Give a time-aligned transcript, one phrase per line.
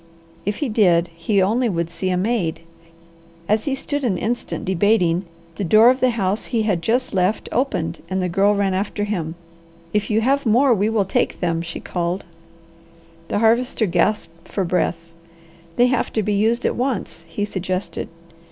[0.47, 2.61] If he did, he only would see a maid.
[3.47, 5.25] As he stood an instant debating,
[5.57, 9.03] the door of the house he just had left opened and the girl ran after
[9.03, 9.35] him.
[9.93, 12.25] "If you have more, we will take them," she called.
[13.27, 14.97] The Harvester gasped for breath.
[15.75, 18.07] "They have to be used at once," he suggested.